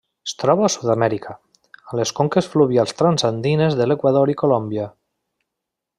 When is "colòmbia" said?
4.45-4.89